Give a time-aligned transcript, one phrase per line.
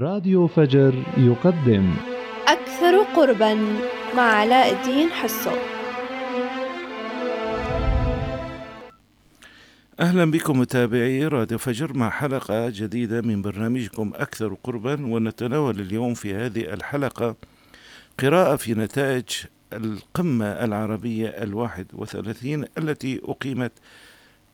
[0.00, 1.94] راديو فجر يقدم.
[2.48, 3.54] أكثر قربا
[4.16, 5.50] مع علاء الدين حسو
[10.00, 16.34] أهلا بكم متابعي راديو فجر مع حلقة جديدة من برنامجكم أكثر قربا ونتناول اليوم في
[16.34, 17.36] هذه الحلقة
[18.20, 19.28] قراءة في نتائج
[19.72, 23.72] القمة العربية الواحد وثلاثين التي أقيمت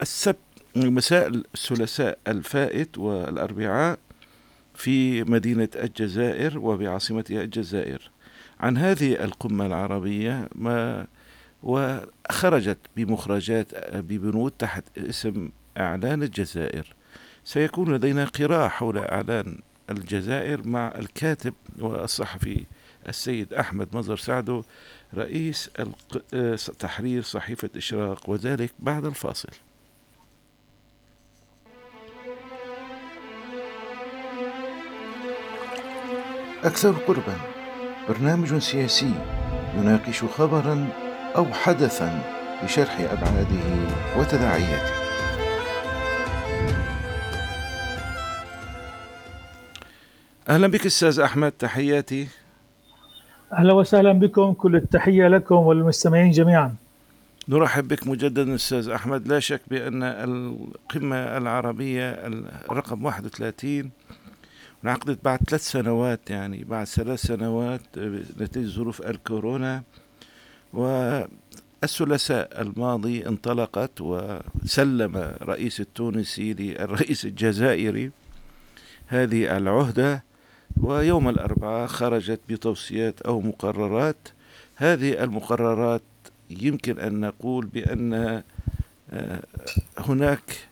[0.01, 0.37] السبت
[0.75, 3.99] مساء الثلاثاء الفائت والأربعاء
[4.75, 8.11] في مدينة الجزائر وبعاصمتها الجزائر.
[8.59, 11.07] عن هذه القمة العربية ما
[11.63, 16.95] وخرجت بمخرجات ببنود تحت اسم إعلان الجزائر.
[17.43, 22.65] سيكون لدينا قراءة حول إعلان الجزائر مع الكاتب والصحفي
[23.09, 24.63] السيد أحمد مظهر سعدو
[25.13, 25.69] رئيس
[26.79, 29.49] تحرير صحيفة إشراق وذلك بعد الفاصل.
[36.63, 37.35] أكثر قربا.
[38.09, 39.11] برنامج سياسي
[39.77, 40.87] يناقش خبرا
[41.35, 42.23] أو حدثا
[42.63, 44.93] بشرح أبعاده وتداعياته.
[50.49, 52.27] أهلا بك أستاذ أحمد تحياتي.
[53.53, 56.75] أهلا وسهلا بكم كل التحية لكم والمستمعين جميعا.
[57.49, 59.27] نرحب بك مجددا أستاذ أحمد.
[59.27, 62.09] لا شك بأن القمة العربية
[62.71, 63.91] الرقم 31
[64.83, 67.81] انعقدت بعد ثلاث سنوات يعني بعد ثلاث سنوات
[68.39, 69.83] نتيجة ظروف الكورونا.
[70.73, 78.11] والثلاثاء الماضي انطلقت وسلم الرئيس التونسي للرئيس الجزائري
[79.07, 80.23] هذه العهدة.
[80.81, 84.27] ويوم الأربعاء خرجت بتوصيات أو مقررات.
[84.75, 86.01] هذه المقررات
[86.49, 88.43] يمكن أن نقول بأن
[89.97, 90.67] هناك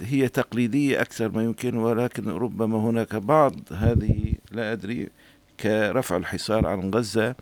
[0.00, 5.08] هي تقليدية أكثر ما يمكن ولكن ربما هناك بعض هذه لا أدري
[5.60, 7.34] كرفع الحصار عن غزة.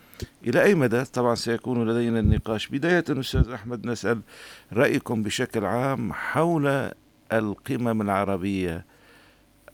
[0.46, 2.68] إلى أي مدى؟ طبعا سيكون لدينا النقاش.
[2.68, 4.20] بداية أستاذ أحمد نسأل
[4.72, 6.90] رأيكم بشكل عام حول
[7.32, 8.84] القمم العربية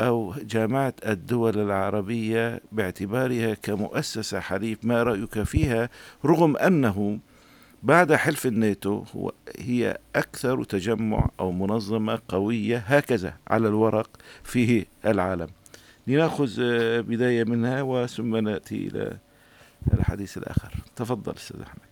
[0.01, 4.79] أو جامعة الدول العربية باعتبارها كمؤسسة حليف.
[4.83, 5.89] ما رأيك فيها؟
[6.25, 7.19] رغم أنه
[7.83, 14.11] بعد حلف الناتو هو هي أكثر تجمع أو منظمة قوية هكذا على الورق
[14.45, 15.49] في العالم.
[16.07, 16.51] لنأخذ
[17.03, 19.17] بداية منها وثم نأتي إلى
[19.95, 20.75] الحديث الآخر.
[20.97, 21.89] تفضل أستاذ أحمد.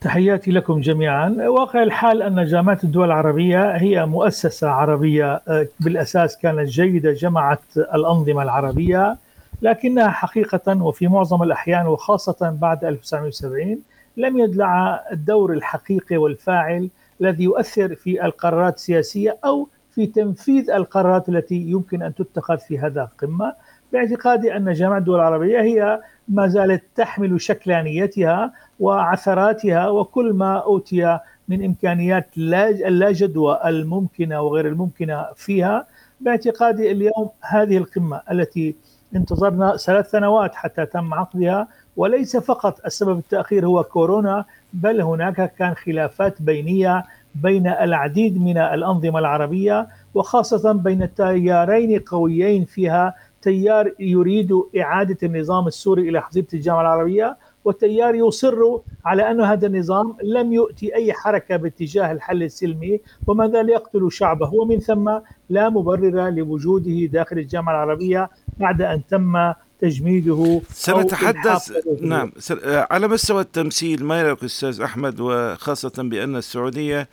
[0.00, 1.28] تحياتي لكم جميعا.
[1.28, 5.42] واقع الحال أن جامعة الدول العربية هي مؤسسة عربية
[5.80, 9.16] بالأساس كانت جيدة جمعت الأنظمة العربية
[9.62, 13.78] لكنها حقيقة وفي معظم الأحيان وخاصة بعد 1970
[14.16, 21.54] لم يدلع الدور الحقيقي والفاعل الذي يؤثر في القرارات السياسية أو في تنفيذ القرارات التي
[21.54, 23.52] يمكن أن تتخذ في هذا القمة
[23.92, 31.64] باعتقادي أن جامعة الدول العربية هي ما زالت تحمل شكلانيتها وعثراتها وكل ما أوتي من
[31.64, 35.86] إمكانيات اللا جدوى الممكنة وغير الممكنة فيها.
[36.20, 38.76] باعتقادي اليوم هذه القمة التي
[39.16, 45.74] انتظرنا ثلاث سنوات حتى تم عقدها وليس فقط السبب التأخير هو كورونا بل هناك كان
[45.74, 55.16] خلافات بينية بين العديد من الأنظمة العربية وخاصة بين تيارين قويين فيها تيار يريد إعادة
[55.22, 58.58] النظام السوري إلى حظيرة الجامعة العربية والتيار يصر
[59.04, 64.54] على أن هذا النظام لم يؤتي أي حركة باتجاه الحل السلمي وما زال يقتل شعبه.
[64.54, 65.18] ومن ثم
[65.50, 69.52] لا مبرر لوجوده داخل الجامعة العربية بعد أن تم
[69.84, 72.32] تجميده سنتحدث نعم
[72.66, 77.08] على مستوى التمثيل ما يراك أستاذ أحمد وخاصة بأن السعودية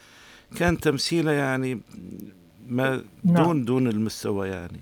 [0.60, 1.80] كان تمثيلها يعني
[2.68, 3.66] ما دون نعم.
[3.66, 4.80] دون المستوى يعني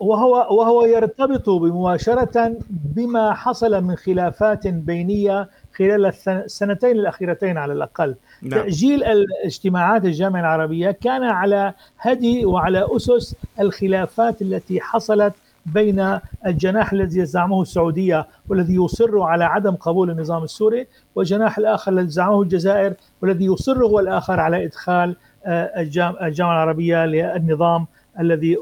[0.00, 8.60] وهو وهو يرتبط مباشرة بما حصل من خلافات بينية خلال السنتين الأخيرتين على الأقل نعم.
[8.60, 15.34] تأجيل الاجتماعات الجامعة العربية كان على هدي وعلى أسس الخلافات التي حصلت
[15.66, 22.06] بين الجناح الذي يزعمه السعودية والذي يصر على عدم قبول النظام السوري والجناح الآخر الذي
[22.06, 25.16] يزعمه الجزائر والذي يصر هو الآخر على إدخال
[26.22, 27.86] الجامعة العربية للنظام
[28.20, 28.56] الذي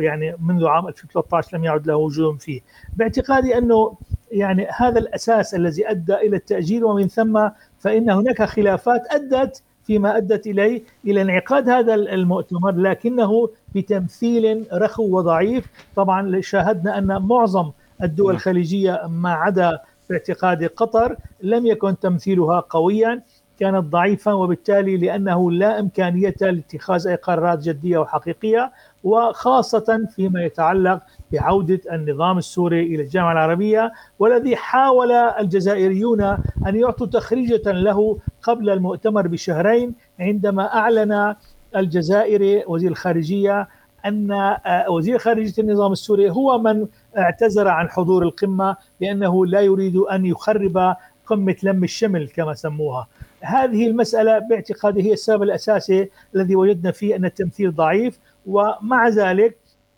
[0.00, 2.60] يعني منذ عام 2013 لم يعد له وجود فيه.
[2.96, 3.96] باعتقادي أنه
[4.32, 10.46] يعني هذا الأساس الذي أدى إلى التأجيل ومن ثم فإن هناك خلافات أدت فيما أدت
[10.46, 15.66] إليه إلى انعقاد هذا المؤتمر لكنه بتمثيل رخو وضعيف.
[15.96, 17.70] طبعا شاهدنا أن معظم
[18.02, 19.78] الدول الخليجية ما عدا
[20.10, 23.22] باعتقاد قطر لم يكن تمثيلها قويا
[23.60, 28.72] كانت ضعيفة وبالتالي لأنه لا إمكانية لاتخاذ أي قرارات جدية وحقيقية
[29.04, 31.00] وخاصة فيما يتعلق
[31.32, 36.20] بعودة النظام السوري إلى الجامعة العربية والذي حاول الجزائريون
[36.66, 41.34] أن يعطوا تخريجة له قبل المؤتمر بشهرين عندما أعلن
[41.76, 43.68] الجزائري وزير الخارجية
[44.06, 46.86] أن آه، وزير خارجية النظام السوري هو من
[47.18, 50.94] اعتذر عن حضور القمة لأنه لا يريد أن يخرب
[51.26, 53.06] قمة لم الشمل كما سموها.
[53.40, 59.56] هذه المسألة باعتقادي هي السبب الأساسي الذي وجدنا فيه أن التمثيل ضعيف ومع ذلك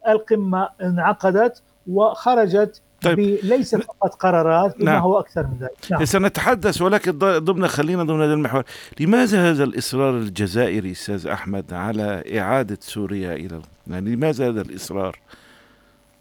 [0.08, 3.18] القمة انعقدت وخرجت طيب.
[3.42, 5.02] ليس فقط قرارات نعم.
[5.02, 6.04] هو أكثر من ذلك نعم.
[6.04, 8.62] سنتحدث ولكن ضمن خلينا ضمن هذا المحور
[9.00, 15.18] لماذا هذا الإصرار الجزائري أستاذ أحمد على إعادة سوريا إلى يعني لماذا هذا الإصرار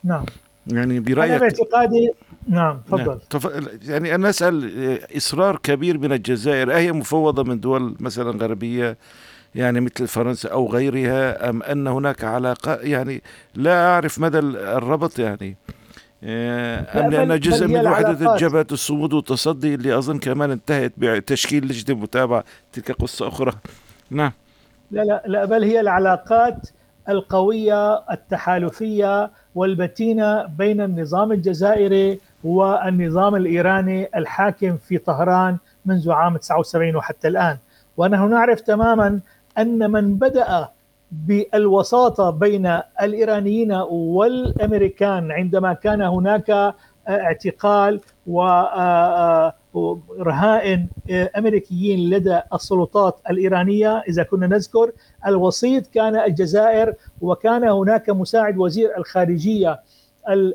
[0.04, 0.26] نعم
[0.68, 2.12] يعني برايك أنا باعتقادي
[2.48, 3.20] نعم تفضل نعم.
[3.30, 3.50] تف...
[3.90, 8.98] يعني أنا أسأل إصرار كبير من الجزائر أهي مفوضة من دول مثلا غربية
[9.56, 13.22] يعني مثل فرنسا أو غيرها أم أن هناك علاقة يعني
[13.56, 15.58] لا أعرف مدى الربط يعني.
[16.24, 22.44] أم لأن جزء من وحدة الجبهة الصمود والتصدي اللي أظن كمان انتهت بتشكيل لجنة متابعة
[22.74, 23.52] تلك قصة أخرى.
[24.10, 24.32] نعم.
[24.92, 26.70] لا لا لا بل هي العلاقات
[27.10, 37.28] القوية التحالفية والمتينة بين النظام الجزائري والنظام الإيراني الحاكم في طهران منذ عام 79 وحتى
[37.28, 37.58] الآن.
[37.98, 39.20] ونحن نعرف تماما
[39.58, 40.70] أن من بدأ
[41.12, 46.76] بالوساطة بين الإيرانيين والأمريكان عندما كان هناك
[47.10, 48.02] اعتقال
[49.74, 50.88] ورهائن
[51.38, 54.92] أمريكيين لدى السلطات الإيرانية إذا كنا نذكر
[55.28, 59.80] الوسيط كان الجزائر وكان هناك مساعد وزير الخارجية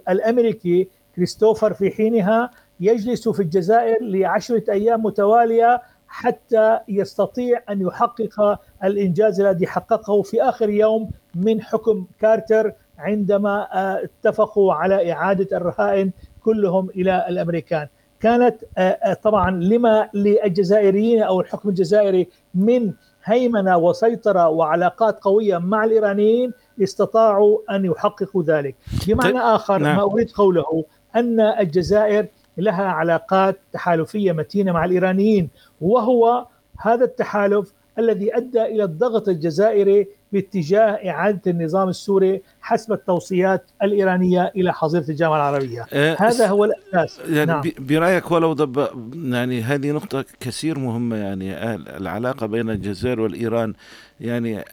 [0.09, 2.51] الأمريكي كريستوفر في حينها
[2.81, 10.71] يجلس في الجزائر لعشرة أيام متوالية حتى يستطيع أن يحقق الإنجاز الذي حققه في آخر
[10.71, 16.11] يوم من حكم كارتر عندما آه، اتفقوا على إعادة الرهائن
[16.45, 17.87] كلهم إلى الأمريكان.
[18.21, 22.93] كانت آه، آه، طبعا لما للجزائريين أو الحكم الجزائري من
[23.25, 26.53] هيمنة وسيطرة وعلاقات قوية مع الإيرانيين
[26.83, 28.77] استطاعوا أن يحققوا ذلك.
[29.09, 29.97] بمعنى طيب، آخر نعم.
[29.97, 30.85] ما أريد قوله
[31.17, 32.27] أن الجزائر
[32.59, 35.51] لها علاقات تحالفية متينة مع الإيرانيين
[35.81, 36.47] وهو
[36.79, 44.73] هذا التحالف الذي أدى إلى الضغط الجزائري باتجاه إعادة النظام السوري حسب التوصيات الإيرانية إلى
[44.73, 47.63] حظيرة الجامعة العربية أه هذا هو الأساس يعني نعم.
[47.79, 48.89] برأيك ولو ضب
[49.33, 53.75] يعني هذه نقطة كثير مهمة يعني العلاقة بين الجزائر والإيران
[54.21, 54.65] يعني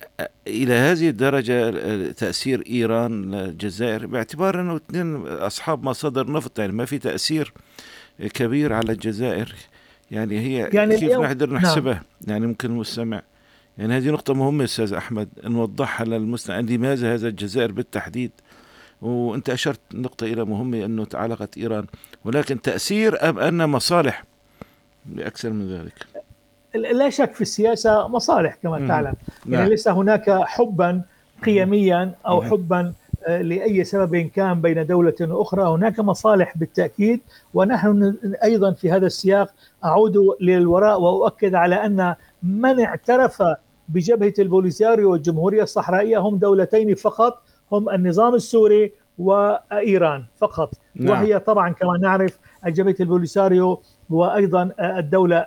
[0.48, 1.72] إلى هذه الدرجة
[2.12, 7.54] تأثير إيران للجزائر باعتبار أنه اثنين أصحاب مصادر نفط يعني ما في تأثير
[8.34, 9.56] كبير على الجزائر
[10.12, 11.62] يعني هي يعني كيف نقدر نعم.
[11.62, 12.04] نحسبها نعم.
[12.28, 13.22] يعني ممكن المستمع
[13.78, 16.60] يعني هذه نقطة مهمة أستاذ أحمد نوضحها للمستمع.
[16.60, 18.32] لماذا هذا الجزائر بالتحديد؟
[19.02, 21.86] وأنت أشرت نقطة إلى مهمة أنه تعلقت إيران.
[22.26, 24.24] ولكن تأثير أم أن مصالح؟
[25.20, 26.06] أكثر من ذلك.
[26.76, 28.88] لا شك في السياسة مصالح كما مم.
[28.88, 29.14] تعلم.
[29.46, 29.68] يعني نعم.
[29.68, 31.02] ليس هناك حبا
[31.46, 32.50] قيميا أو مم.
[32.50, 32.94] حبا
[33.28, 37.20] آه، لأي سبب كان بين دولة وأخرى هناك مصالح بالتأكيد.
[37.54, 39.54] ونحن أيضا في هذا السياق
[39.86, 43.44] أعود للوراء وأؤكد على أن من اعترف
[43.90, 47.42] بجبهة البوليساريو والجمهورية الصحرائية هم دولتين فقط
[47.72, 51.10] هم النظام السوري وإيران فقط نعم.
[51.10, 55.46] وهي طبعا كما نعرف جبهة البوليساريو وأيضا الدولة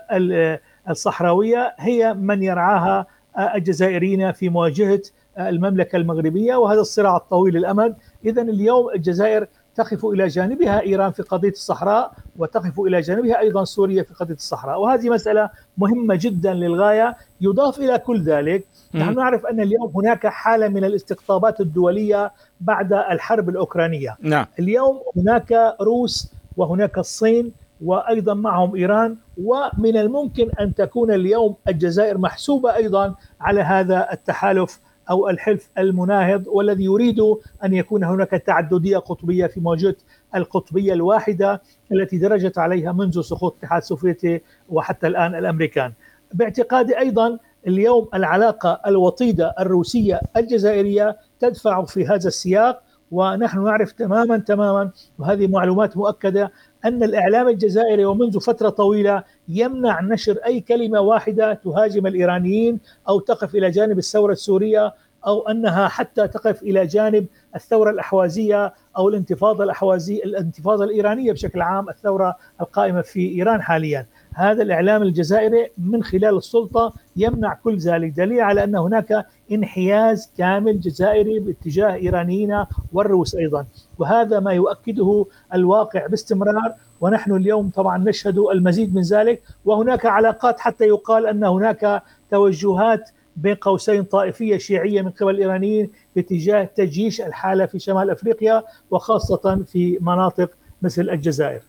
[0.90, 3.06] الصحراوية هي من يرعاها
[3.54, 5.00] الجزائريين في مواجهة
[5.38, 9.46] المملكة المغربية وهذا الصراع الطويل الأمد اذا اليوم الجزائر
[9.78, 14.80] تقف إلى جانبها إيران في قضية الصحراء وتقف إلى جانبها أيضا سوريا في قضية الصحراء.
[14.80, 18.64] وهذه مسألة مهمة جدا للغاية يضاف إلى كل ذلك.
[18.94, 24.16] نحن نعرف أن اليوم هناك حالة من الاستقطابات الدولية بعد الحرب الأوكرانية.
[24.20, 24.46] نعم.
[24.58, 27.52] اليوم هناك روس وهناك الصين
[27.84, 34.80] وأيضا معهم إيران ومن الممكن أن تكون اليوم الجزائر محسوبة أيضا على هذا التحالف.
[35.10, 37.20] أو الحلف المناهض والذي يريد
[37.64, 39.94] أن يكون هناك تعددية قطبية في مواجهه
[40.34, 41.62] القطبية الواحدة
[41.92, 45.92] التي درجت عليها منذ سقوط الاتحاد السوفيتي وحتى الآن الأمريكان.
[46.34, 54.90] باعتقادي أيضا اليوم العلاقة الوطيدة الروسية الجزائرية تدفع في هذا السياق ونحن نعرف تماما تماما
[55.18, 56.52] وهذه معلومات مؤكدة
[56.84, 63.54] أن الإعلام الجزائري ومنذ فترة طويلة يمنع نشر أي كلمة واحدة تهاجم الإيرانيين أو تقف
[63.54, 64.94] إلى جانب الثورة السورية
[65.26, 71.88] أو أنها حتى تقف إلى جانب الثورة الأحوازية أو الانتفاضة الاحوازيه الانتفاضة الإيرانية بشكل عام
[71.88, 74.06] الثورة القائمة في إيران حاليا.
[74.34, 78.10] هذا الإعلام الجزائري من خلال السلطة يمنع كل ذلك.
[78.10, 83.66] دليل على أن هناك انحياز كامل جزائري باتجاه إيرانيين والروس أيضا.
[83.98, 86.74] وهذا ما يؤكده الواقع باستمرار.
[87.00, 89.42] ونحن اليوم طبعا نشهد المزيد من ذلك.
[89.64, 96.64] وهناك علاقات حتى يقال أن هناك توجهات بين قوسين طائفية شيعية من قبل الإيرانيين باتجاه
[96.64, 100.50] تجيش الحالة في شمال أفريقيا وخاصة في مناطق
[100.82, 101.60] مثل الجزائر.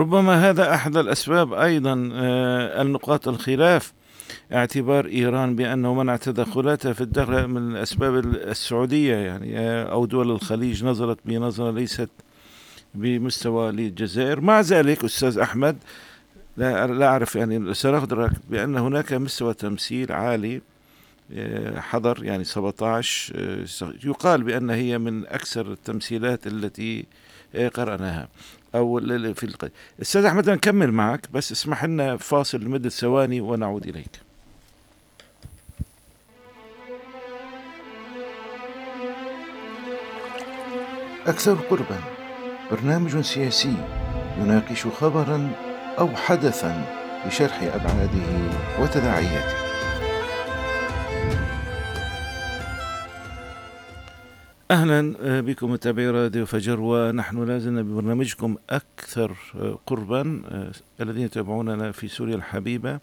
[0.00, 3.92] ربما هذا أحد الأسباب أيضا آه، النقاط الخلاف.
[4.52, 10.84] اعتبار إيران بأنه منع تدخلاتها في الداخل من الأسباب السعودية يعني آه، أو دول الخليج
[10.84, 12.08] نظرت بنظرة ليست
[12.94, 14.40] بمستوى للجزائر.
[14.40, 15.76] مع ذلك أستاذ أحمد
[16.56, 20.60] لا لا أعرف يعني سنقدر بأن هناك مستوى تمثيل عالي
[21.34, 27.04] آه، حضر يعني 17 آه، يقال بأن هي من أكثر التمثيلات التي
[27.74, 28.28] قرأناها.
[28.74, 29.00] أو
[29.34, 29.70] في القيد.
[30.02, 34.30] أستاذ أحمد نكمل معك بس اسمح لنا فاصل لمدة ثواني ونعود إليك
[41.26, 41.98] أكثر قربا
[42.70, 43.74] برنامج سياسي
[44.38, 45.52] يناقش خبرا
[45.98, 46.84] أو حدثا
[47.26, 49.59] بشرح أبعاده وتداعياته
[54.70, 61.92] أهلا آه، بكم متابعي راديو فجر ونحن لازلنا ببرنامجكم أكثر آه، قربا آه، الذين يتابعوننا
[61.92, 63.00] في سوريا الحبيبة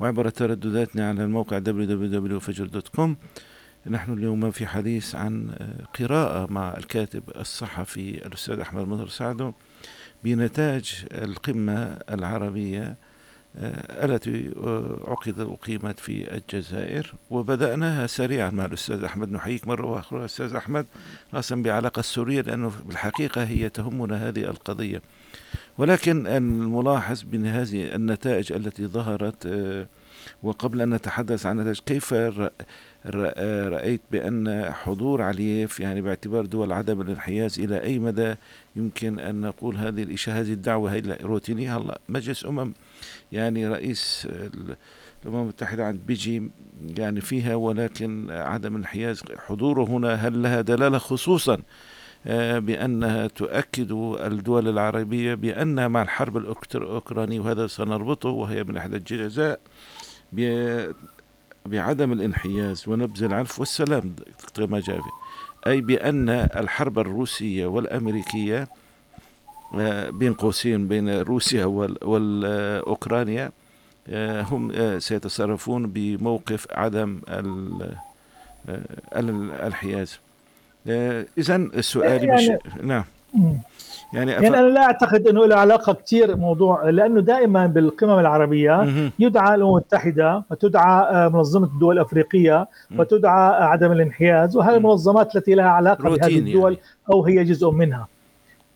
[0.00, 3.10] وعبر تردداتنا على الموقع www.fajr.com
[3.86, 5.54] نحن اليوم في حديث عن
[5.98, 9.52] قراءة مع الكاتب الصحفي الأستاذ أحمد مطر سعدو
[10.24, 12.96] بنتاج القمة العربية آه،
[13.56, 20.24] التي آه، عقدت وقيمت في الجزائر؟ وبدأناها سريعا مع الأستاذ أحمد نحييك مرة أخرى.
[20.24, 20.86] أستاذ أحمد
[21.32, 25.02] خاصة بعلاقة السورية لأنه بالحقيقة هي تهمنا هذه القضية.
[25.78, 29.86] ولكن الملاحظ بأن هذه النتائج التي ظهرت آه،
[30.42, 32.14] وقبل أن نتحدث عن نتائج كيف
[33.06, 38.34] رأيت بأن حضور علييف يعني باعتبار دول عدم الانحياز إلى أي مدى
[38.76, 42.72] يمكن أن نقول هذه الإشاء هذه الدعوة هي روتينية هلا مجلس أمم؟
[43.32, 44.28] يعني رئيس
[45.24, 46.50] الأمم المتحدة عند بيجي
[46.98, 51.58] يعني فيها ولكن عدم الانحياز حضوره هنا هل لها دلالة؟ خصوصا
[52.26, 59.60] آه، بأنها تؤكد الدول العربية بأن مع الحرب الأوكرانية وهذا سنربطه وهي من أحد الجزاء
[61.66, 62.88] بعدم الانحياز.
[62.88, 64.16] ونبذ العنف والسلام
[64.54, 65.00] كما جاء
[65.66, 68.68] أي بأن الحرب الروسية والأمريكية
[70.10, 71.64] بين قوسين بين روسيا
[72.02, 73.52] والأوكرانيا
[74.08, 77.20] آه، هم آه، سيتصرفون بموقف عدم
[79.16, 80.18] الانحياز
[81.38, 82.50] إذا السؤال يعني مش
[82.82, 83.04] نعم.
[84.12, 84.42] يعني, أف...
[84.42, 88.86] يعني أنا لا أعتقد أنه له علاقة كثير موضوع لأنه دائما بالقمم العربية
[89.18, 96.10] يدعى الامم المتحدة وتدعى منظمة الدول الأفريقية وتدعى عدم الانحياز وهذه المنظمات التي لها علاقة
[96.10, 96.84] بهذه الدول يعني.
[97.12, 98.08] أو هي جزء منها.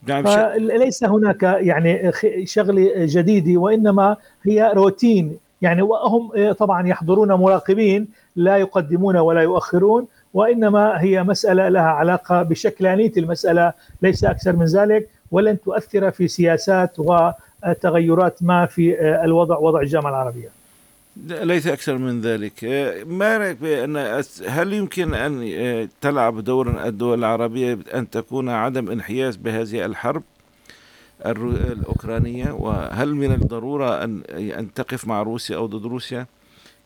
[0.07, 2.13] نعم فليس هناك يعني
[2.45, 11.03] شغله جديده وإنما هي روتين يعني وهم طبعا يحضرون مراقبين لا يقدمون ولا يؤخرون وإنما
[11.03, 13.73] هي مسألة لها علاقة بشكلانيه المسألة
[14.03, 20.49] ليس أكثر من ذلك ولن تؤثر في سياسات وتغيرات ما في الوضع وضع الجامعة العربية.
[21.25, 22.65] ليس أكثر من ذلك.
[23.07, 29.85] ما رأيك بأن هل يمكن أن تلعب دورا الدول العربية أن تكون عدم انحياز بهذه
[29.87, 30.23] الحرب
[31.27, 36.27] الأوكرانية؟ وهل من الضرورة أن أن تقف مع روسيا أو ضد روسيا؟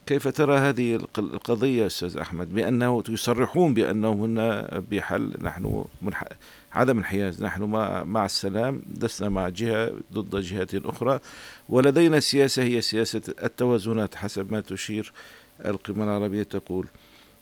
[0.07, 6.25] كيف ترى هذه القضية أستاذ أحمد؟ بأنه يصرحون بأنه هنا بحل نحن منح...
[6.73, 11.21] عدم انحياز نحن مع, مع السلام لسنا مع جهة ضد جهة أخرى
[11.69, 15.13] ولدينا سياسة هي سياسة التوازنات حسب ما تشير
[15.65, 16.87] القمة العربية تقول.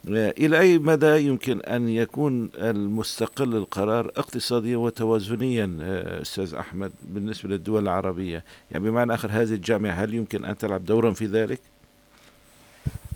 [0.07, 5.77] إلى أي مدى يمكن أن يكون المستقل القرار اقتصاديا وتوازنيا
[6.23, 11.13] أستاذ أحمد بالنسبة للدول العربية؟ يعني بمعنى آخر هذه الجامعة هل يمكن أن تلعب دورا
[11.13, 11.61] في ذلك؟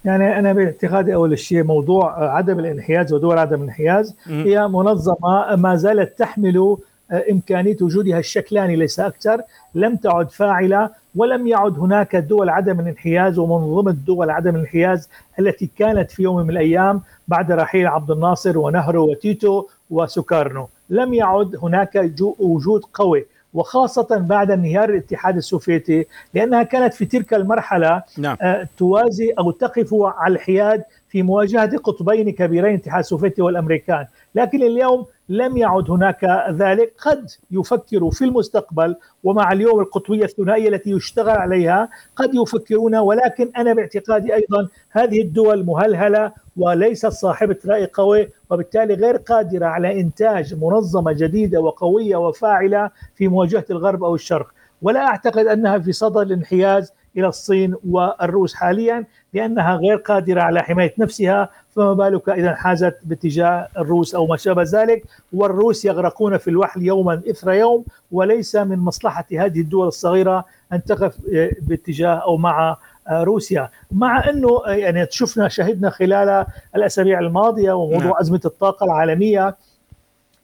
[0.05, 6.19] يعني أنا باعتقادي أول شيء موضوع عدم الانحياز ودول عدم الانحياز هي منظمة ما زالت
[6.19, 6.77] تحمل
[7.11, 9.41] آه، إمكانية وجودها الشكلاني ليس أكثر
[9.75, 16.11] لم تعد فاعلة ولم يعد هناك دول عدم الانحياز ومنظمة دول عدم الانحياز التي كانت
[16.11, 22.83] في يوم من الأيام بعد رحيل عبد الناصر ونهرو وتيتو وسكارنو لم يعد هناك وجود
[22.95, 23.27] قوي.
[23.55, 28.37] وخاصة بعد انهيار الاتحاد السوفيتي لأنها كانت في تلك المرحلة نعم.
[28.43, 34.07] آه، توازي أو تقف على الحياد في مواجهة قطبين كبيرين الاتحاد السوفيتي والأمريكان.
[34.35, 36.93] لكن اليوم لم يعد هناك ذلك.
[36.99, 43.73] قد يفكروا في المستقبل ومع اليوم القطبية الثنائية التي يشتغل عليها قد يفكرون ولكن أنا
[43.73, 51.13] باعتقادي أيضا هذه الدول مهلهلة وليست صاحبة رأي قوي وبالتالي غير قادرة على إنتاج منظمة
[51.13, 54.47] جديدة وقوية وفاعلة في مواجهة الغرب أو الشرق.
[54.83, 59.05] ولا أعتقد أنها في صدد الانحياز إلى الصين والروس حاليا
[59.35, 64.63] لأنها غير قادرة على حماية نفسها فما بالك إذا انحازت باتجاه الروس أو ما شابه
[64.63, 65.05] ذلك.
[65.33, 71.17] والروس يغرقون في الوحل يوما إثر يوم وليس من مصلحة هذه الدول الصغيرة أن تقف
[71.61, 72.77] باتجاه أو مع
[73.11, 78.21] روسيا مع إنه يعني شفنا شهدنا خلال الأسابيع الماضية وموضوع نعم.
[78.21, 79.57] أزمة الطاقة العالمية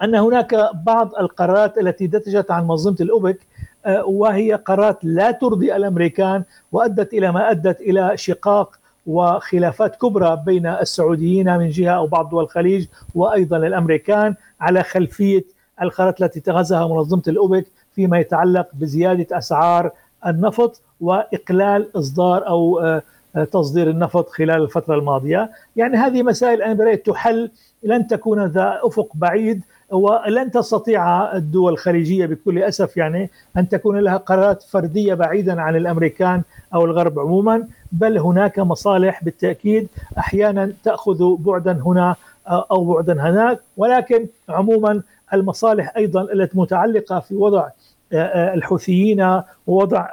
[0.02, 3.38] أن هناك بعض القرارات التي نتجت عن منظمة الأوبك
[4.04, 11.58] وهي قرارات لا ترضي الأمريكان وأدت إلى ما أدت إلى شقاق وخلافات كبرى بين السعوديين
[11.58, 15.44] من جهة أو بعض دول الخليج وأيضا الأمريكان على خلفية
[15.82, 19.90] القرارات التي اتخذها منظمة الأوبك فيما يتعلق بزيادة أسعار
[20.26, 22.80] النفط وإقلال إصدار أو
[23.52, 27.50] تصدير النفط خلال الفترة الماضية، يعني هذه مسائل أنا برايي تحل
[27.82, 34.16] لن تكون ذا أفق بعيد ولن تستطيع الدول الخليجية بكل أسف يعني أن تكون لها
[34.16, 36.42] قرارات فردية بعيدا عن الأمريكان
[36.74, 39.88] أو الغرب عموما بل هناك مصالح بالتأكيد
[40.18, 42.16] أحيانا تأخذ بعدا هنا
[42.48, 43.60] أو بعدا هناك.
[43.76, 45.02] ولكن عموما
[45.34, 47.68] المصالح أيضا التي متعلقة في وضع
[48.12, 50.08] الحوثيين ووضع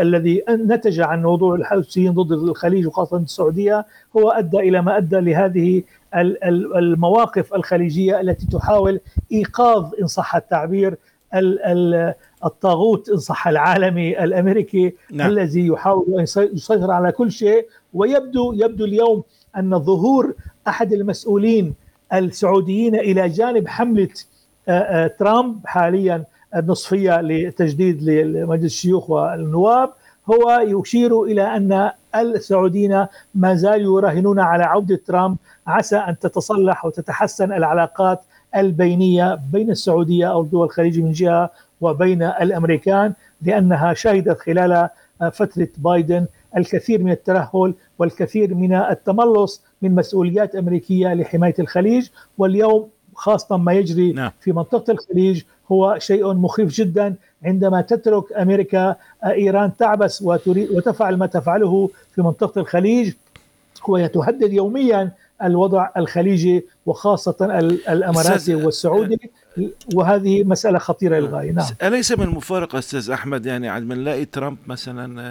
[0.00, 5.82] الذي نتج عن موضوع الحوثيين ضد الخليج وخاصة السعودية هو أدى إلى ما أدى لهذه
[6.76, 9.00] المواقف الخليجية التي تحاول
[9.32, 10.96] إيقاظ إن صح التعبير
[12.44, 15.30] الطاغوت إن صح العالمي الأمريكي نعم.
[15.30, 16.22] الذي يحاول أن
[16.54, 19.22] يسيطر على كل شيء ويبدو يبدو اليوم
[19.56, 20.34] أن ظهور
[20.68, 21.74] أحد المسؤولين
[22.12, 24.08] السعوديين إلى جانب حملة
[25.18, 26.24] ترامب حاليا
[26.56, 29.90] النصفية لتجديد لمجلس الشيوخ والنواب
[30.30, 35.36] هو يشير إلى أن السعوديين ما زالوا يراهنون على عودة ترامب.
[35.66, 38.20] عسى أن تتصلح وتتحسن العلاقات
[38.56, 44.88] البينية بين السعودية أو دول الخليج من جهة وبين الأمريكان لأنها شهدت خلال
[45.32, 52.08] فترة بايدن الكثير من الترهل والكثير من التملص من مسؤوليات أمريكية لحماية الخليج.
[52.38, 52.88] واليوم
[53.20, 54.30] خاصة ما يجري نعم.
[54.40, 61.26] في منطقة الخليج هو شيء مخيف جدا عندما تترك أمريكا إيران تعبس وتريد وتفعل ما
[61.26, 63.12] تفعله في منطقة الخليج.
[63.88, 67.36] وتهدد يوميا الوضع الخليجي وخاصة
[67.88, 69.30] الإماراتي والسعودي.
[69.94, 71.66] وهذه مسألة خطيرة للغاية نعم.
[71.82, 75.22] أليس من المفارقة أستاذ أحمد يعني عندما نلاقي ترامب مثلا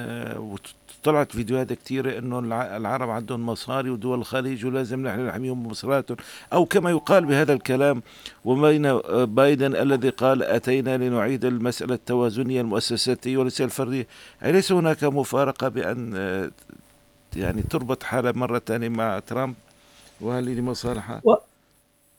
[1.04, 2.40] طلعت فيديوهات كثيرة إنه
[2.78, 6.18] العرب عندهم مصاري ودول الخليج ولازم نحن نحميهم بمصرياتهم
[6.54, 8.02] أو كما يقال بهذا الكلام
[8.46, 14.08] وبين بايدن الذي قال أتينا لنعيد المسألة التوازنية المؤسساتية وليس الفردية
[14.44, 16.14] أليس هناك مفارقة بأن
[17.36, 19.56] يعني تربط حالة مرة ثانية مع ترامب
[20.22, 21.36] وهل لمصالحها؟ و...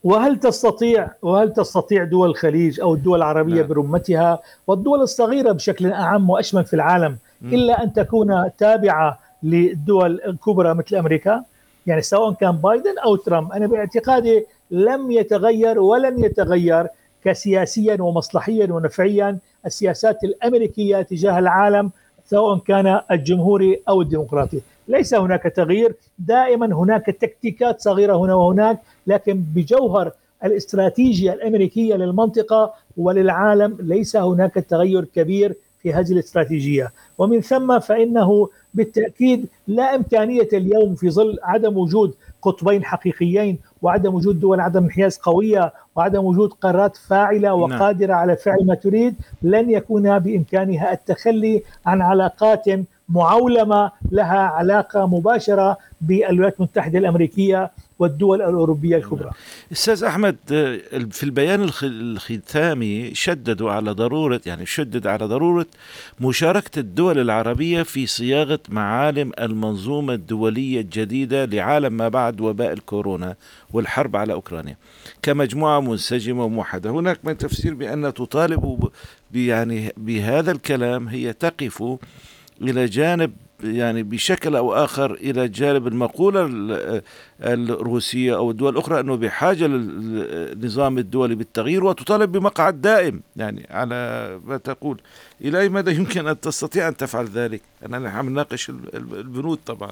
[0.05, 3.67] وهل تستطيع وهل تستطيع دول الخليج أو الدول العربية نعم.
[3.67, 7.19] برمتها والدول الصغيرة بشكل أعم وأشمل في العالم.
[7.43, 11.45] إلا أن تكون تابعة للدول الكبرى مثل أمريكا.
[11.87, 13.53] يعني سواء كان بايدن أو ترامب.
[13.53, 16.87] أنا باعتقادي لم يتغير ولن يتغير
[17.25, 21.91] كسياسيا ومصلحيا ونفعيا السياسات الأمريكية تجاه العالم
[22.27, 24.61] سواء كان الجمهوري أو الديمقراطي.
[24.89, 25.95] ليس هناك تغيير.
[26.19, 30.13] دائما هناك تكتيكات صغيرة هنا وهناك لكن بجوهر
[30.45, 36.93] الاستراتيجية الأمريكية للمنطقة وللعالم ليس هناك تغير كبير في هذه الاستراتيجية.
[37.19, 44.41] ومن ثم فإنه بالتأكيد لا إمكانية اليوم في ظل عدم وجود قطبين حقيقيين وعدم وجود
[44.41, 50.19] دول عدم انحياز قوية وعدم وجود قرارات فاعلة وقادرة على فعل ما تريد لن يكون
[50.19, 52.65] بإمكانها التخلي عن علاقات
[53.09, 59.31] معولمة لها علاقة مباشرة بالولايات المتحدة الأمريكية والدول الأوروبية الكبرى.
[59.73, 60.37] أستاذ أحمد
[61.11, 65.67] في البيان الختامي شددوا على ضرورة يعني شدد على ضرورة
[66.21, 73.37] مشاركة الدول العربية في صياغة معالم المنظومة الدولية الجديدة لعالم ما بعد وباء الكورونا
[73.73, 74.77] والحرب على أوكرانيا
[75.23, 78.89] كمجموعة منسجمة وموحده، هناك من تفسير بأن تطالب
[79.35, 81.85] يعني بهذا الكلام هي تقف
[82.63, 83.33] إلى جانب
[83.65, 87.03] يعني بشكل أو آخر إلى جانب المقولة ال-
[87.43, 93.95] الروسية أو الدول الأخرى أنه بحاجة للنظام الدولي بالتغيير وتطالب بمقعد دائم يعني على
[94.47, 95.01] ما تقول.
[95.41, 99.59] إلى أي مدى يمكن أن تستطيع أن تفعل ذلك؟ أنا عم نناقش ال- ال- البنود
[99.67, 99.91] طبعا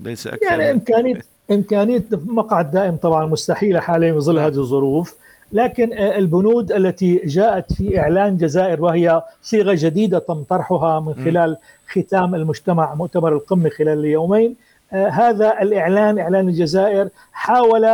[0.00, 0.42] ليس أكثر.
[0.46, 5.14] يعني امكانيه إمكانية مقعد دائم طبعا مستحيلة حاليا في ظل هذه الظروف.
[5.52, 11.14] لكن البنود التي جاءت في إعلان الجزائر وهي صيغة جديدة تم طرحها من.
[11.24, 11.56] خلال
[11.88, 14.54] ختام المجتمع مؤتمر القمه خلال اليومين
[14.92, 17.84] آه، هذا الإعلان إعلان الجزائر حاول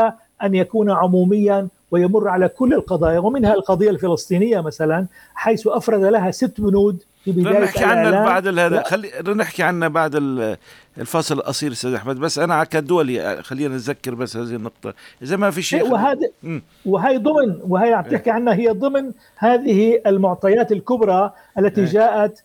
[0.42, 6.60] أن يكون عموميا ويمر على كل القضايا ومنها القضية الفلسطينية مثلا حيث أفرد لها ست
[6.60, 8.24] بنود في بداية نحكي عنها.
[8.24, 8.82] بعد هذا.
[8.82, 10.56] خلي نحكي عنها بعد ال-
[10.98, 15.62] الفاصل القصير أستاذ أحمد بس أنا كدولي خلينا نتذكر بس هذه النقطة إذا ما في
[15.62, 16.62] شيء وهذا مم.
[16.86, 21.86] وهي ضمن وهي عم تحكي عنها هي ضمن هذه المعطيات الكبرى التي إيه.
[21.86, 22.42] جاءت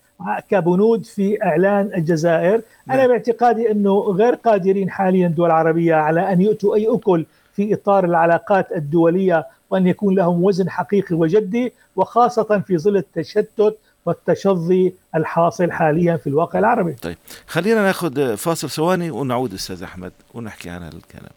[0.49, 3.07] كبنود في إعلان الجزائر أنا.
[3.07, 8.71] باعتقادي إنه غير قادرين حاليا الدول العربيه على أن يؤتوا أي أكل في إطار العلاقات
[8.71, 16.27] الدولية وأن يكون لهم وزن حقيقي وجدي وخاصة في ظل التشتت والتشظي الحاصل حاليا في
[16.27, 16.93] الواقع العربي.
[16.93, 21.31] طيب خلينا ناخذ فاصل ثواني ونعود أستاذ أحمد ونحكي عن هذا الكلام.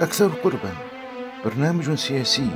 [0.00, 0.72] أكثر قربا
[1.44, 2.50] برنامج سياسي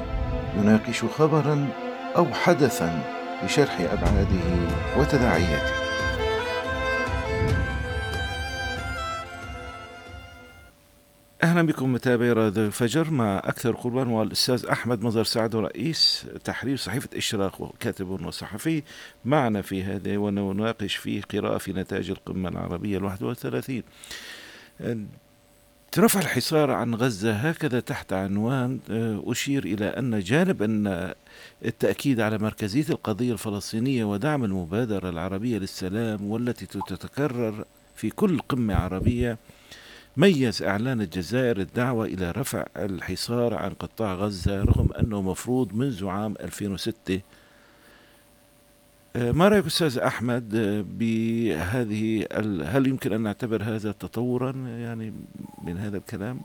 [0.58, 1.68] يناقش خبرا
[2.16, 3.02] أو حدثا
[3.44, 5.79] بشرح أبعاده وتداعياته.
[11.42, 17.08] أهلا بكم متابعي راديو الفجر مع أكثر قربان والأستاذ أحمد مظهر سعد رئيس تحرير صحيفة
[17.16, 18.82] إشراق وكاتب وصحفي
[19.24, 23.82] معنا في هذا ونناقش فيه قراءة في نتائج القمة العربية الواحد والثلاثين
[25.98, 31.14] رفع الحصار عن غزة هكذا تحت عنوان آه، أشير إلى أن جانب أن
[31.64, 37.64] التأكيد على مركزية القضية الفلسطينية ودعم المبادرة العربية للسلام والتي تتكرر
[37.96, 39.38] في كل قمة عربية
[40.16, 46.34] ميز إعلان الجزائر الدعوة إلى رفع الحصار عن قطاع غزة رغم أنه مفروض منذ عام
[46.40, 47.20] 2006
[49.16, 52.26] آه، ما رأيك أستاذ أحمد آه، بهذه
[52.64, 55.12] هل يمكن أن نعتبر هذا تطورا يعني
[55.64, 56.40] من هذا الكلام؟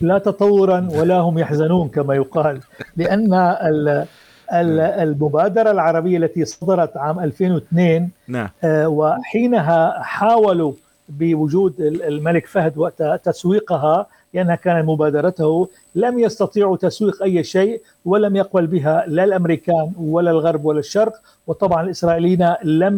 [0.00, 2.60] لا تطورا ولا هم يحزنون كما يقال
[2.96, 4.06] لأن ال-
[4.52, 8.48] ال- المبادرة العربية التي صدرت عام 2002 نعم.
[8.64, 10.72] آه، وحينها حاولوا
[11.18, 15.68] بوجود ال- الملك فهد وقت تسويقها لأنها كانت مبادرته.
[15.94, 21.12] لم يستطيعوا تسويق أي شيء ولم يقبل بها لا الأمريكان ولا الغرب ولا الشرق.
[21.46, 22.94] وطبعا الإسرائيليين لم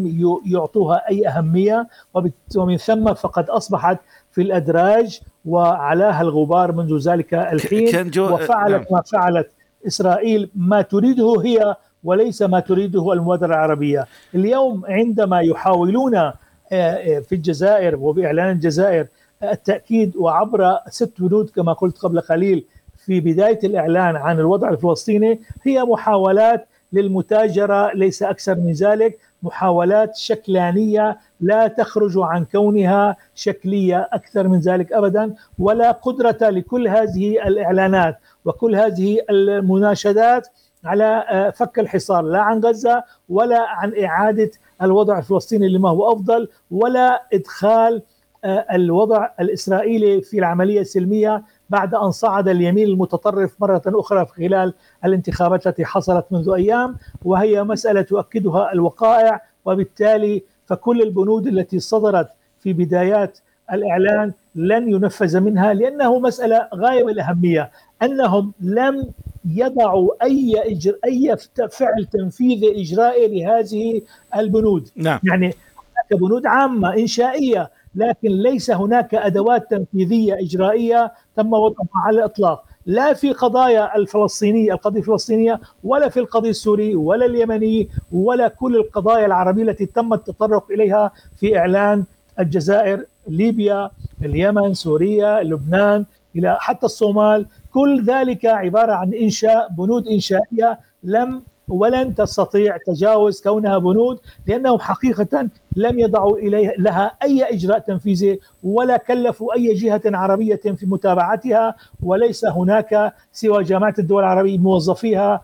[0.47, 1.89] يعطوها أي أهمية.
[2.15, 3.99] وبت- ومن ثم فقد أصبحت
[4.33, 8.11] في الأدراج وعلاها الغبار منذ ذلك الحين.
[8.19, 8.85] وفعلت نعم.
[8.91, 9.51] ما فعلت
[9.87, 10.51] إسرائيل.
[10.55, 16.33] ما تريده هي وليس ما تريده المبادرة العربية، اليوم عندما يحاولون
[16.69, 19.07] في الجزائر وباعلان الجزائر
[19.43, 22.65] آه، التأكيد وعبر ست بنود كما قلت قبل قليل
[22.97, 31.19] في بداية الإعلان عن الوضع الفلسطيني هي محاولات للمتاجرة ليس أكثر من ذلك، محاولات شكلانية
[31.41, 38.77] لا تخرج عن كونها شكلية أكثر من ذلك ابدا ولا قدرة لكل هذه الإعلانات وكل
[38.77, 40.49] هذه المناشدات
[40.85, 44.51] على آه، فك الحصار لا عن غزة ولا عن إعادة
[44.83, 48.03] الوضع الفلسطيني لما هو أفضل ولا إدخال
[48.45, 55.67] آه، الوضع الإسرائيلي في العملية السلمية بعد أن صعد اليمين المتطرف مرة أخرى خلال الانتخابات
[55.67, 62.29] التي حصلت منذ أيام وهي مسألة تؤكدها الوقائع وبالتالي فكل البنود التي صدرت
[62.61, 63.39] في بدايات
[63.73, 67.71] الإعلان لن ينفذ منها لأنه مسألة غاية الأهمية
[68.03, 69.11] أنهم لم
[69.45, 71.37] يضعوا أي إجر أي
[71.71, 74.03] فعل تنفيذي إجرائي لهذه
[74.37, 74.89] البنود.
[74.97, 75.21] نعم.
[75.25, 82.65] يعني هناك بنود عامة إنشائية لكن ليس هناك أدوات تنفيذية إجرائية تم وضعها على الإطلاق.
[82.87, 89.27] لا في قضايا الفلسطينية القضية الفلسطينية ولا في القضية السوري ولا اليمني ولا كل القضايا
[89.27, 92.05] العربية التي تم التطرق إليها في إعلان
[92.39, 93.91] الجزائر ليبيا
[94.23, 96.05] اليمن سوريا لبنان
[96.37, 97.47] إلى حتى الصومال.
[97.75, 105.49] كل ذلك عبارة عن إنشاء بنود إنشائية لم ولن تستطيع تجاوز كونها بنود لأنهم حقيقة
[105.77, 112.45] لم يضعوا إليها لها أي إجراء تنفيذي ولا كلفوا أي جهة عربية في متابعتها وليس
[112.45, 115.41] هناك سوى جامعة الدول العربية موظفيها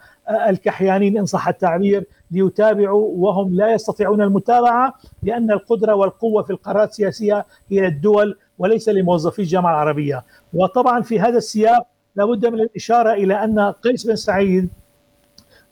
[0.48, 7.46] الكحيانين إن صح التعبير ليتابعوا وهم لا يستطيعون المتابعة لأن القدرة والقوة في القرارات السياسية
[7.70, 10.24] هي للدول وليس لموظفي الجامعة العربية.
[10.54, 14.68] وطبعا في هذا السياق لابد من الإشارة إلى أن قيس بن سعيد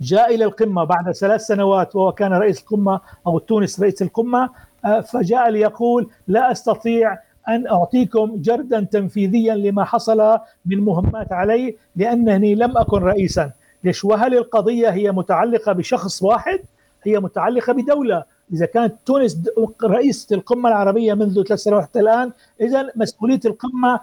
[0.01, 4.51] جاء إلى القمة بعد ثلاث سنوات وهو كان رئيس القمة أو تونس رئيس القمة
[4.85, 12.55] آه، فجاء ليقول لا أستطيع أن أعطيكم جردا تنفيذيا لما حصل من مهمات علي لأنني
[12.55, 13.51] لم أكن رئيسا.
[13.85, 16.61] ليش؟ وهل القضية هي متعلقة بشخص واحد؟
[17.05, 18.25] هي متعلقة بدولة.
[18.53, 19.39] إذا كانت تونس
[19.85, 24.01] رئيسة القمة العربية منذ ثلاث سنوات حتى الآن اذا مسؤولية القمة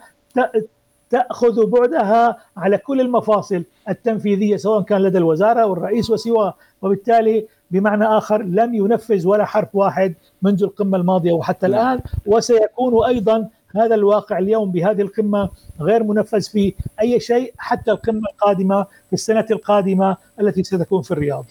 [1.15, 8.41] تأخذ بعدها على كل المفاصل التنفيذية سواء كان لدى الوزارة والرئيس وسواه وبالتالي بمعنى آخر
[8.43, 11.79] لم ينفذ ولا حرف واحد منذ القمة الماضية وحتى نعم.
[11.79, 15.49] الآن وسيكون أيضا هذا الواقع اليوم بهذه القمة
[15.81, 21.45] غير منفذ في أي شيء حتى القمة القادمة في السنة القادمة التي ستكون في الرياض.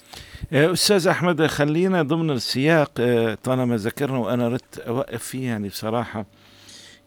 [0.52, 6.24] أستاذ أحمد خلينا ضمن السياق آه، طالما ذكرنا وأنا ردت أوقف فيه يعني بصراحة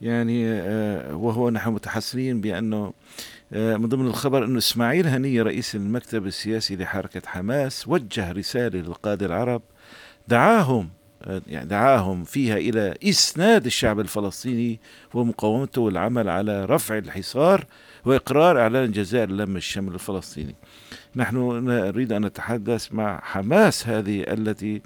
[0.02, 2.94] يعني آه، وهو نحن متحسرين بأنه
[3.54, 9.26] آه، من ضمن الخبر انه إسماعيل هنيه رئيس المكتب السياسي لحركة حماس وجه رسالة للقادة
[9.26, 9.62] العرب
[10.28, 10.90] دعاهم
[11.24, 14.80] آه، يعني دعاهم فيها إلى إسناد الشعب الفلسطيني
[15.14, 17.66] ومقاومته والعمل على رفع الحصار
[18.06, 20.56] وإقرار إعلان جزائر لم الشمل الفلسطيني.
[21.16, 24.82] نحن نريد أن نتحدث مع حماس هذه التي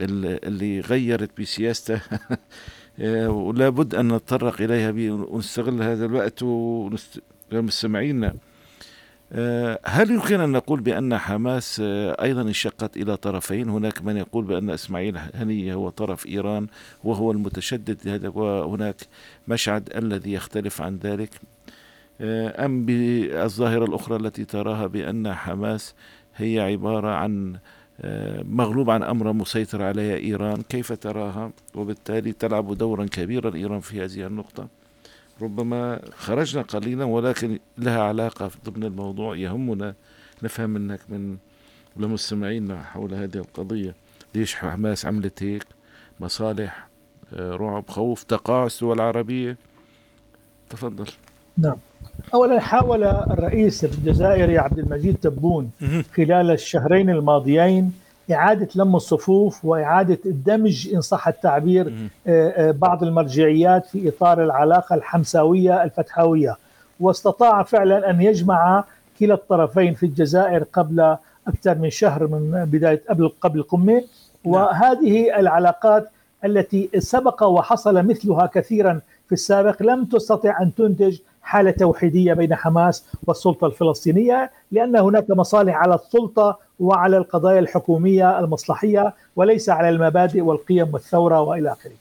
[0.00, 2.38] اللي غيرت بسياسته آه،
[3.26, 6.42] ولا بد أن نتطرق إليها ونستغل هذا الوقت
[7.52, 8.34] ومستمعينا
[9.32, 14.44] آه، هل يمكن أن نقول بأن حماس آه، أيضا انشقت إلى طرفين؟ هناك من يقول
[14.44, 16.66] بأن إسماعيل هنية هو طرف إيران
[17.04, 18.96] وهو المتشدد وهناك
[19.48, 21.30] مشعد الذي يختلف عن ذلك.
[22.20, 25.94] أم بالظاهرة الأخرى التي تراها بأن حماس
[26.36, 27.58] هي عبارة عن
[28.44, 34.26] مغلوب عن أمر مسيطر عليها إيران كيف تراها؟ وبالتالي تلعب دورا كبيرا إيران في هذه
[34.26, 34.68] النقطة.
[35.42, 39.94] ربما خرجنا قليلا ولكن لها علاقة ضمن الموضوع يهمنا.
[40.42, 41.36] نفهم منك من
[41.96, 43.94] لمستمعينا حول هذه القضية.
[44.34, 45.64] ليش حماس عملت هيك؟
[46.20, 46.88] مصالح
[47.34, 49.56] آه، رعب خوف تقاعس العربية
[50.70, 51.06] تفضل.
[51.60, 51.76] نعم.
[52.34, 55.70] اولا حاول الرئيس الجزائري عبد المجيد تبون
[56.16, 57.92] خلال الشهرين الماضيين
[58.32, 64.94] إعادة لم الصفوف وإعادة الدمج إن صح التعبير آه، آه، بعض المرجعيات في إطار العلاقة
[64.94, 66.56] الحمساوية الفتحاوية.
[67.00, 68.84] واستطاع فعلا أن يجمع
[69.20, 74.04] كلا الطرفين في الجزائر قبل أكثر من شهر من بداية قبل قبل القمه نعم.
[74.44, 76.10] وهذه العلاقات
[76.44, 83.04] التي سبق وحصل مثلها كثيرا في السابق لم تستطع أن تنتج حالة توحيدية بين حماس
[83.26, 90.88] والسلطة الفلسطينية لأن هناك مصالح على السلطة وعلى القضايا الحكومية المصلحية وليس على المبادئ والقيم
[90.92, 91.92] والثورة وإلى آخره.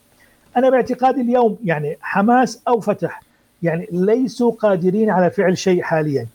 [0.58, 3.22] أنا باعتقادي اليوم يعني حماس أو فتح
[3.63, 6.28] يعني ليسوا قادرين على فعل شيء حاليا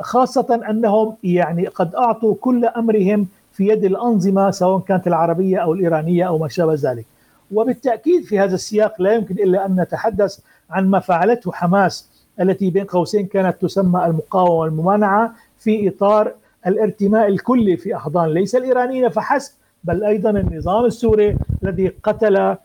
[0.00, 6.24] خاصة أنهم يعني قد أعطوا كل أمرهم في يد الأنظمة سواء كانت العربية أو الإيرانية
[6.28, 7.06] أو ما شابه ذلك.
[7.52, 10.38] وبالتأكيد في هذا السياق لا يمكن إلا أن نتحدث
[10.70, 12.10] عن ما فعلته حماس
[12.40, 16.32] التي بين قوسين كانت تسمى المقاومة والممانعة في إطار
[16.66, 18.28] الارتماء الكلي في أحضان.
[18.28, 19.52] ليس الإيرانيين فحسب
[19.84, 22.56] بل أيضا النظام السوري الذي قتل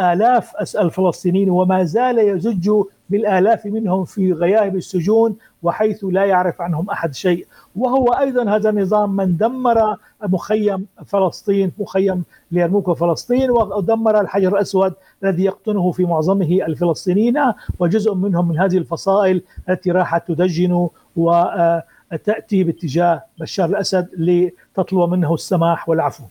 [0.00, 2.70] آلاف الفلسطينيين وما زال يزج
[3.10, 7.46] بالآلاف منهم في غياهب السجون وحيث لا يعرف عنهم أحد شيء
[7.76, 14.92] وهو أيضا هذا النظام من دمر مخيم فلسطين مخيم ليرموك فلسطين ودمر الحجر الأسود
[15.24, 17.38] الذي يقطنه في معظمه الفلسطينيين
[17.78, 25.88] وجزء منهم من هذه الفصائل التي راحت تدجن وتأتي باتجاه بشار الأسد لتطلب منه السماح
[25.88, 26.24] والعفو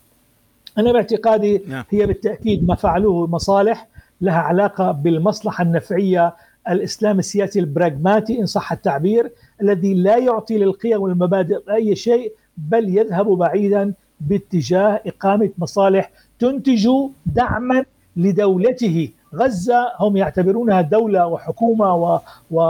[0.77, 1.83] أنا باعتقادي نعم.
[1.89, 3.87] هي بالتأكيد ما فعلوه مصالح
[4.21, 6.35] لها علاقة بالمصلحة النفعية
[6.69, 13.25] الإسلام السياسي البراغماتي إن صح التعبير الذي لا يعطي للقيم والمبادئ أي شيء بل يذهب
[13.27, 16.89] بعيدا باتجاه إقامة مصالح تنتج
[17.25, 17.85] دعما
[18.17, 19.09] لدولته.
[19.35, 22.19] غزة هم يعتبرونها دولة وحكومة و...
[22.51, 22.61] و...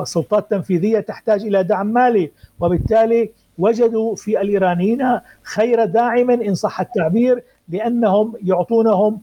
[0.00, 2.30] وسلطات تنفيذية تحتاج إلى دعم مالي
[2.60, 9.20] وبالتالي وجدوا في الإيرانيين خير داعم إن صح التعبير لأنهم يعطونهم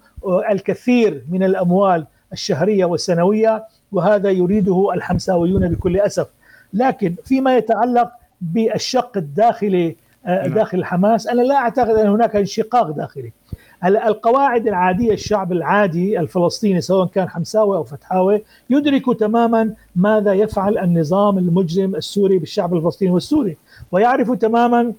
[0.51, 6.27] الكثير من الأموال الشهرية والسنوية وهذا يريده الحمساويون بكل أسف
[6.73, 10.53] لكن فيما يتعلق بالشق الداخلي آه، نعم.
[10.53, 13.31] داخل حماس أنا لا أعتقد أن هناك انشقاق داخلي
[13.85, 21.37] القواعد العادية الشعب العادي الفلسطيني سواء كان حمساوي أو فتحاوي يدرك تماما ماذا يفعل النظام
[21.37, 23.57] المجرم السوري بالشعب الفلسطيني والسوري
[23.91, 24.93] ويعرف تماما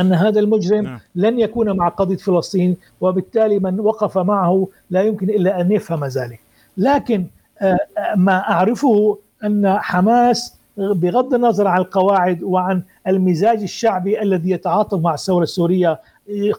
[0.00, 1.00] أن هذا المجرم نعم.
[1.14, 6.40] لن يكون مع قضية فلسطين وبالتالي من وقف معه لا يمكن إلا أن يفهم ذلك
[6.76, 7.24] لكن
[8.16, 15.42] ما أعرفه أن حماس بغض النظر عن القواعد وعن المزاج الشعبي الذي يتعاطف مع الثورة
[15.42, 16.00] السورية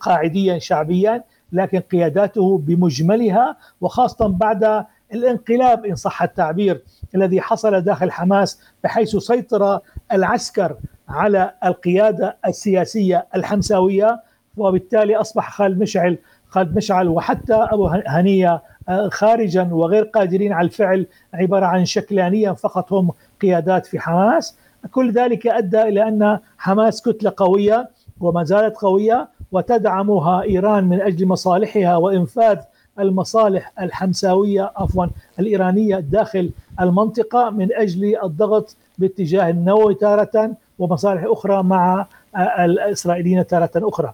[0.02, 6.82] قاعديا شعبيا لكن قياداته بمجملها وخاصة بعد الانقلاب إن صح التعبير
[7.16, 9.80] الذي حصل داخل حماس بحيث سيطر
[10.12, 10.76] العسكر
[11.10, 14.22] على القيادة السياسية الحمساوية
[14.58, 16.18] وبالتالي أصبح خالد مشعل
[16.50, 18.62] خالد مشعل وحتى أبو هنية
[19.12, 24.58] خارجا وغير قادرين على الفعل عبارة عن شكلانيا فقط هم قيادات في حماس
[24.92, 31.28] كل ذلك أدى إلى أن حماس كتلة قوية وما زالت قوية وتدعمها إيران من أجل
[31.28, 32.58] مصالحها وإنفاذ
[33.00, 35.06] المصالح الحمساوية عفوا
[35.40, 36.50] الإيرانية داخل
[36.82, 42.06] المنطقة من أجل الضغط باتجاه النووي تارة ومصالح أخرى مع
[42.60, 44.14] الإسرائيليين تارة أخرى.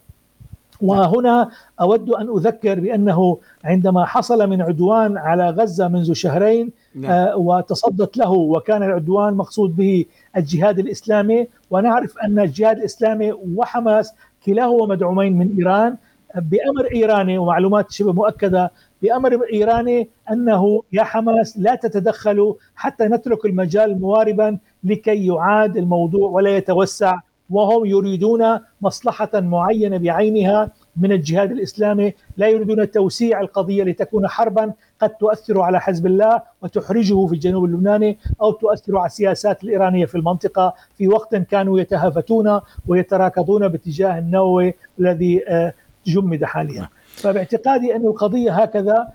[0.82, 1.50] وهنا
[1.82, 7.12] أود أن أذكر بأنه عندما حصل من عدوان على غزة منذ شهرين نعم.
[7.12, 10.06] آه وتصدت له وكان العدوان مقصود به
[10.38, 14.14] الجهاد الإسلامي ونعرف أن الجهاد الإسلامي وحماس
[14.46, 15.96] كلاهما مدعومين من إيران
[16.36, 24.02] بأمر إيراني ومعلومات شبه مؤكدة بأمر إيراني أنه يا حماس لا تتدخلوا حتى نترك المجال
[24.02, 32.48] مواربا لكي يعاد الموضوع ولا يتوسع وهم يريدون مصلحة معينة بعينها من الجهاد الإسلامي، لا
[32.48, 38.52] يريدون توسيع القضية لتكون حربا قد تؤثر على حزب الله وتحرجه في الجنوب اللبناني أو
[38.52, 45.74] تؤثر على السياسات الإيرانية في المنطقة في وقت كانوا يتهافتون ويتراكضون باتجاه النووي الذي آه،
[46.06, 46.90] جمد حاليا.
[47.16, 49.08] فباعتقادي أن القضية هكذا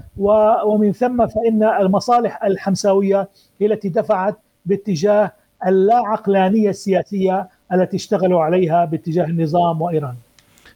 [0.65, 3.29] ومن ثم فإن المصالح الحمساوية
[3.61, 4.37] هي التي دفعت
[4.67, 5.33] باتجاه
[5.67, 10.15] اللا عقلانية السياسية التي اشتغلوا عليها باتجاه النظام وإيران.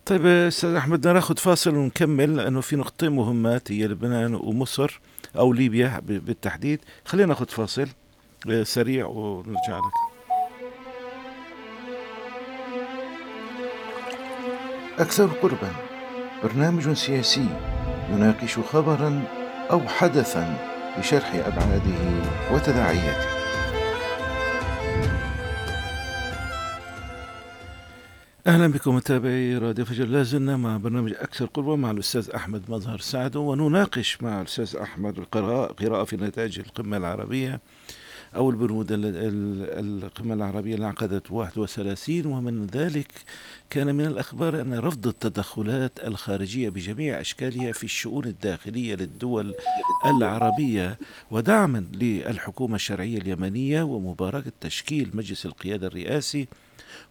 [0.07, 5.01] طيب أستاذ أحمد بدنا ناخذ فاصل ونكمل لأنه في نقطتين مهمات هي لبنان ومصر
[5.39, 6.81] أو ليبيا بالتحديد.
[7.05, 7.89] خلينا ناخذ فاصل
[8.51, 10.13] آه، سريع ونرجع لك.
[14.99, 15.71] أكثر قربا
[16.45, 17.47] برنامج سياسي
[18.13, 19.25] يناقش خبرا
[19.71, 20.57] أو حدثا
[20.99, 22.25] بشرح أبعاده
[22.55, 23.32] وتداعياته.
[28.47, 30.05] أهلا بكم متابعي راديو فجر.
[30.05, 35.19] لا زلنا مع برنامج أكثر قربا مع الأستاذ أحمد مظهر سعد ونناقش مع الأستاذ أحمد
[35.19, 37.61] القراءة قراءة في نتائج القمة العربية.
[38.37, 43.13] أو البنود القمة العربية اللي انعقدت 31 ومن ذلك
[43.71, 49.55] كان من الأخبار أن رفض التدخلات الخارجية بجميع أشكالها في الشؤون الداخلية للدول
[50.07, 50.99] العربية
[51.31, 56.49] ودعما للحكومة الشرعية اليمنية ومباركة تشكيل مجلس القيادة الرئاسي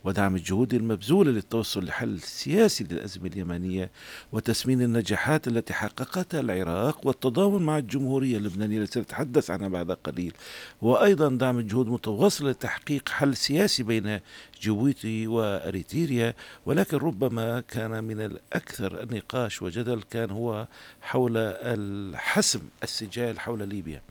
[0.04, 3.92] ودعم الجهود المبذولة للتوصل لحل سياسي للأزمة اليمنية
[4.32, 10.34] وتسمين النجاحات التي حققتها العراق والتضامن مع الجمهورية اللبنانية التي سنتحدث عنها بعد قليل.
[10.82, 14.20] وأيضا دعم الجهود المتواصلة لتحقيق حل سياسي بين
[14.62, 16.34] جيبوتي وأريتريا
[16.66, 20.68] ولكن ربما كان من الأكثر النقاش وجدل كان هو
[21.02, 24.02] حول الحسم السجال حول ليبيا.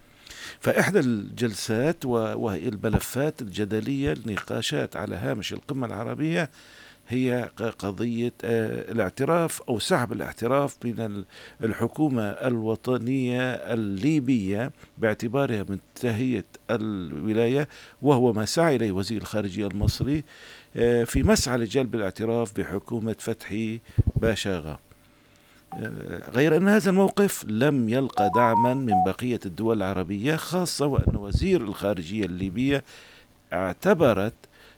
[0.61, 6.51] فإحدى الجلسات وهي الملفات الجدلية النقاشات على هامش القمة العربية
[7.09, 11.25] هي قضية آه، الاعتراف أو سحب الاعتراف من
[11.65, 17.69] الحكومة الوطنية الليبية باعتبارها منتهية الولاية
[18.03, 20.25] وهو ما سعى إليه وزير الخارجية المصري
[20.77, 23.81] آه، في مسعى لجلب الاعتراف بحكومة فتحي
[24.17, 24.79] باشاغا
[26.35, 32.25] غير أن هذا الموقف لم يلقى دعما من بقية الدول العربية خاصة وأن وزير الخارجية
[32.25, 32.85] الليبية
[33.53, 34.35] اعتبرت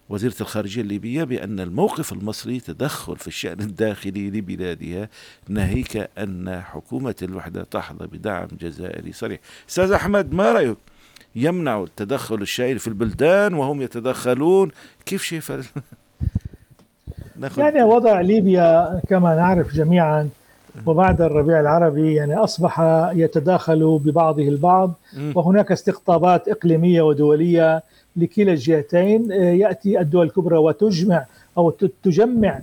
[0.08, 5.08] وزيرة الخارجية الليبية بأن الموقف المصري تدخل في الشأن الداخلي لبلادها
[5.48, 9.40] ناهيك أن حكومة الوحدة تحظى بدعم جزائري صريح.
[9.68, 10.76] أستاذ أحمد ما رأيك؟
[11.36, 14.70] يمنع التدخل الشائع في البلدان وهم يتدخلون.
[15.06, 15.52] كيف شايف
[17.58, 20.28] يعني وضع ليبيا كما نعرف جميعا
[20.86, 22.80] وبعد الربيع العربي يعني أصبح
[23.14, 24.92] يتداخل ببعضه البعض.
[25.34, 27.82] وهناك استقطابات إقليمية ودولية
[28.16, 29.32] لكلا الجهتين.
[29.32, 31.24] آه، يأتي الدول الكبرى وتجمع
[31.58, 31.70] أو
[32.02, 32.60] تجمع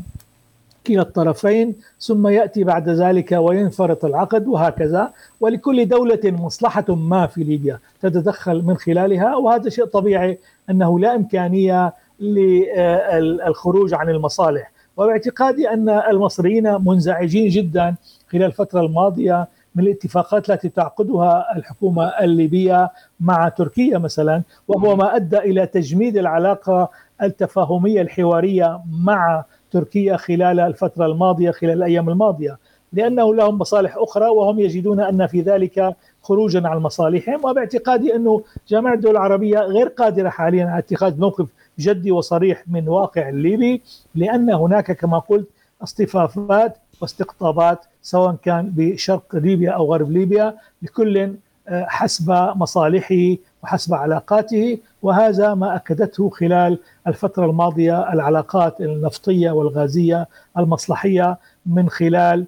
[0.88, 5.12] كلا الطرفين ثم يأتي بعد ذلك وينفرط العقد وهكذا.
[5.42, 9.36] ولكل دولة مصلحة ما في ليبيا تتدخل من خلالها.
[9.36, 10.38] وهذا شيء طبيعي
[10.70, 14.72] أنه لا إمكانية للخروج عن المصالح.
[15.00, 17.96] وباعتقادي أن المصريين منزعجين جدا
[18.32, 25.38] خلال الفترة الماضية من الاتفاقات التي تعقدها الحكومة الليبية مع تركيا مثلا وهو ما أدى
[25.38, 26.90] إلى تجميد العلاقة
[27.24, 32.58] التفاهمية الحوارية مع تركيا خلال الفترة الماضية خلال الأيام الماضية.
[32.94, 38.94] لأنه لهم مصالح أخرى وهم يجدون أن في ذلك خروجا عن مصالحهم وباعتقادي أنه جامعه
[38.94, 41.48] الدول العربية غير قادرة حاليا على اتخاذ موقف
[41.80, 43.82] جدي وصريح من واقع الليبي
[44.16, 45.48] لأن هناك كما قلت
[45.84, 51.34] اصطفافات واستقطابات سواء كان بشرق ليبيا أو غرب ليبيا لكل
[51.68, 61.38] آه، حسب مصالحه وحسب علاقاته وهذا ما أكدته خلال الفترة الماضية العلاقات النفطية والغازية المصلحية
[61.66, 62.46] من خلال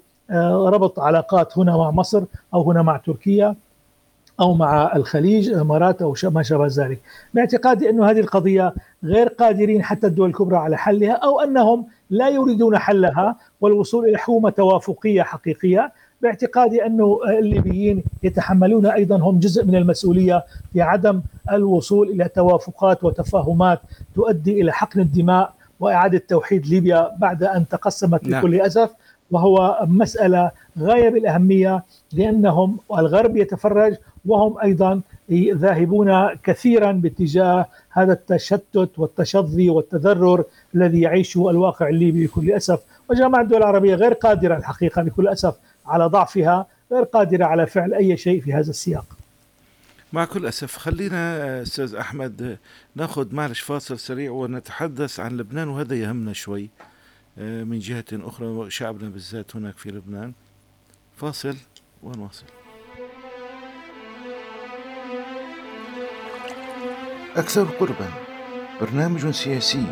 [0.68, 2.24] ربط علاقات هنا مع مصر
[2.54, 3.54] أو هنا مع تركيا
[4.40, 7.00] أو مع الخليج الامارات أو ما شابه ذلك.
[7.34, 8.74] باعتقادي انه هذه القضية
[9.04, 14.50] غير قادرين حتى الدول الكبرى على حلها أو أنهم لا يريدون حلها والوصول إلى حكومة
[14.50, 15.92] توافقية حقيقية.
[16.22, 21.22] باعتقادي انه الليبيين يتحملون أيضا هم جزء من المسؤولية في عدم
[21.52, 23.80] الوصول إلى توافقات وتفاهمات
[24.14, 28.40] تؤدي إلى حقن الدماء وإعادة توحيد ليبيا بعد أن تقسمت نعم.
[28.40, 28.90] بكل أسف.
[29.32, 35.00] وهو مسألة غاية بالأهمية لأنهم الغرب يتفرج وهم أيضا
[35.32, 42.80] ذاهبون كثيرا باتجاه هذا التشتت والتشظي والتذرر الذي يعيشه الواقع الليبي بكل أسف
[43.10, 45.54] وجامعه الدول العربية غير قادرة الحقيقة بكل أسف
[45.86, 49.04] على ضعفها غير قادرة على فعل أي شيء في هذا السياق.
[50.12, 52.58] مع كل أسف خلينا أستاذ أحمد
[52.96, 56.70] ناخذ معلش فاصل سريع ونتحدث عن لبنان وهذا يهمنا شوي
[57.36, 60.32] من جهة أخرى شعبنا بالذات هناك في لبنان.
[61.16, 61.56] فاصل
[62.02, 62.44] ونواصل.
[67.36, 68.08] أكثر قربا
[68.80, 69.86] برنامج سياسي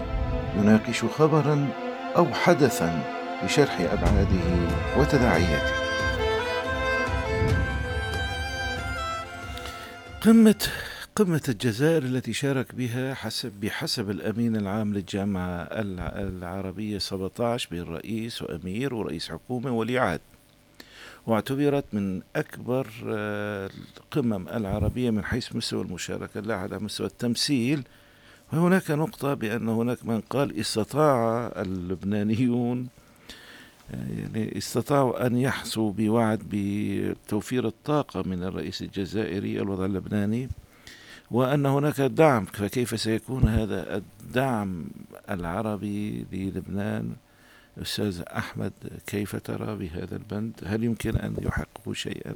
[0.56, 1.68] يناقش خبرا
[2.16, 4.68] أو حدثا بشرح أبعاده
[4.98, 5.74] وتداعياته
[10.20, 10.68] قمة
[11.16, 18.94] قمة الجزائر التي شارك بها حسب بحسب الأمين العام للجامعة العربية 17 بين رئيس وأمير
[18.94, 20.20] ورئيس حكومة ولي عهد.
[21.26, 27.82] واعتبرت من أكبر آه، القمم العربية من حيث مستوى المشاركة لا على مستوى التمثيل.
[28.52, 32.88] وهناك نقطة بأن هناك من قال استطاع اللبنانيون
[33.90, 40.48] آه، يعني استطاعوا أن يحسوا بوعد بتوفير الطاقة من الرئيس الجزائري الوضع اللبناني.
[41.30, 44.84] وأن هناك دعم فكيف سيكون هذا الدعم
[45.30, 47.10] العربي للبنان
[47.82, 48.72] أستاذ أحمد
[49.06, 52.34] كيف ترى بهذا البند هل يمكن أن يحققوا شيئا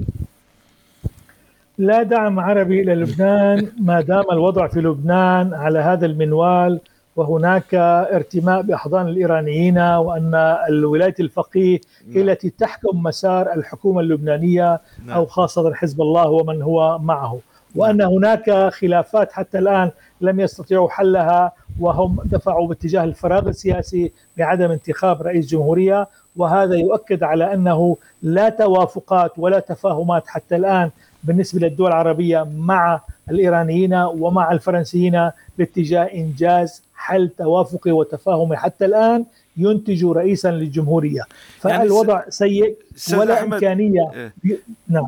[1.79, 6.81] لا دعم عربي إلى لبنان ما دام الوضع في لبنان على هذا المنوال
[7.17, 7.75] وهناك
[8.15, 10.35] ارتماء بأحضان الإيرانيين وأن
[10.69, 12.29] الولايه الفقيه هي نعم.
[12.29, 15.17] التي تحكم مسار الحكومة اللبنانية نعم.
[15.17, 17.41] أو خاصة حزب الله ومن هو معه
[17.75, 18.03] وأن.
[18.03, 25.47] هناك خلافات حتى الآن لم يستطيعوا حلها وهم دفعوا باتجاه الفراغ السياسي بعدم انتخاب رئيس
[25.47, 30.91] جمهورية وهذا يؤكد على أنه لا توافقات ولا تفاهمات حتى الآن
[31.25, 33.01] بالنسبة للدول العربية مع
[33.31, 39.25] الإيرانيين ومع الفرنسيين باتجاه إنجاز حل توافقي وتفاهمي حتى الآن
[39.57, 41.23] ينتج رئيسا للجمهورية
[41.65, 42.77] يعني فالوضع يعني سيء
[43.13, 44.11] ولا إمكانية.
[44.15, 44.59] إيه.
[44.89, 45.07] نعم.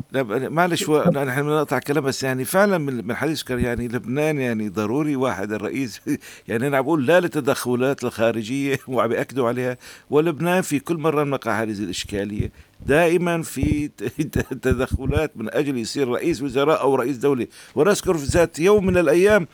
[0.53, 6.01] معلش نحن بنقطع كلام بس يعني فعلا من حديث يعني لبنان يعني ضروري واحد الرئيس
[6.47, 9.77] يعني أنا بقول لا للتدخلات الخارجية وعم بيأكدوا عليها
[10.09, 12.51] ولبنان في كل مرة نقع هذه الإشكالية.
[12.85, 13.89] دائما في
[14.61, 17.47] تدخلات من أجل يصير رئيس وزراء أو رئيس دولة.
[17.75, 19.47] ونذكر في ذات يوم من الأيام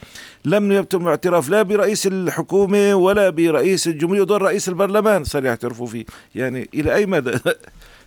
[0.46, 6.06] لم يتم اعتراف لا برئيس الحكومة ولا برئيس الجمهورية ودور رئيس البرلمان صار يعترفوا فيه.
[6.36, 7.40] يعني إلى أي مدى؟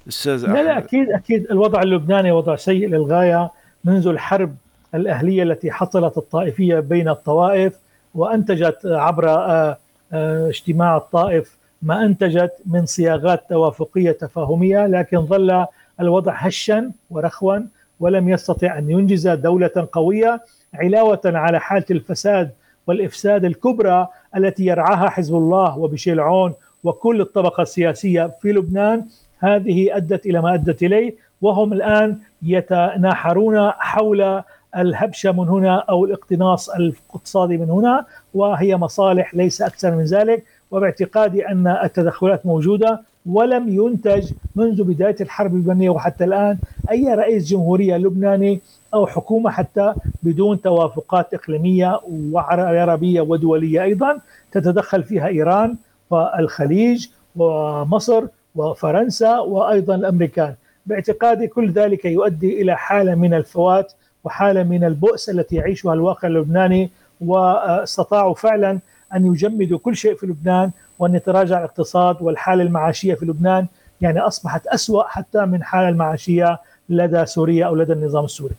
[0.09, 1.51] أستاذ لا لا أكيد أكيد.
[1.51, 3.51] الوضع اللبناني وضع سيء للغاية
[3.85, 4.55] منذ الحرب
[4.95, 7.75] الأهلية التي حصلت الطائفية بين الطوائف
[8.15, 9.77] وأنتجت عبر آه،
[10.13, 15.67] آه، اجتماع الطائف ما أنتجت من صياغات توافقية تفاهمية لكن ظل
[16.01, 17.59] الوضع هشا ورخوا
[18.01, 20.41] ولم يستطع أن ينجز دولة قوية
[20.75, 22.51] علاوة على حالة الفساد
[22.87, 26.55] والإفساد الكبرى التي يرعاها حزب الله وبشير عون
[26.85, 29.05] وكل الطبقة السياسية في لبنان.
[29.39, 34.43] هذه أدت إلى ما أدت إليه وهم الآن يتناحرون حول
[34.77, 40.45] الهبشة من هنا أو الاقتناص الاقتصادي من هنا وهي مصالح ليس أكثر من ذلك.
[40.71, 46.59] وباعتقادي أن التدخلات موجودة ولم ينتج منذ بداية الحرب اللبنانيه وحتى الآن
[46.91, 48.61] أي رئيس جمهورية لبناني
[48.95, 52.01] أو حكومة حتى بدون توافقات إقليمية
[52.33, 54.19] وعربية ودولية أيضا
[54.53, 55.77] تتدخل فيها إيران
[56.11, 57.07] والخليج
[57.37, 58.25] ومصر
[58.57, 60.55] وفرنسا وأيضا الأمريكان.
[60.87, 63.93] باعتقادي كل ذلك يؤدي إلى حالة من الفوات
[64.25, 66.91] وحالة من البؤس التي يعيشها الواقع اللبناني
[67.21, 68.79] واستطاعوا فعلا
[69.15, 73.67] أن يجمدوا كل شيء في لبنان وأن يتراجع الاقتصاد والحالة المعاشيه في لبنان.
[74.01, 78.55] يعني أصبحت أسوأ حتى من حالة المعاشية لدى سوريا أو لدى النظام السوري.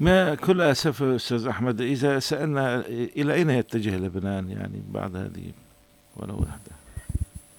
[0.00, 2.82] ما كل آسف أستاذ أحمد إذا سألنا
[3.16, 5.52] إلى أين يتجه لبنان يعني بعد هذه
[6.16, 6.79] ولو وحده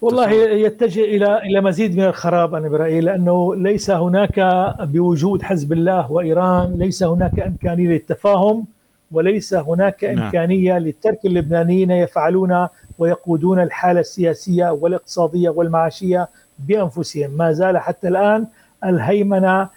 [0.02, 4.40] والله يتجه إلى إلى مزيد من الخراب أنا برايي لأنه ليس هناك
[4.80, 8.64] بوجود حزب الله وإيران ليس هناك إمكانية للتفاهم
[9.12, 10.18] وليس هناك نعم.
[10.18, 16.28] إمكانية لترك اللبنانيين يفعلون ويقودون الحالة السياسية والاقتصادية والمعاشية
[16.58, 18.46] بأنفسهم ما زال حتى الآن
[18.84, 19.68] الهيمنة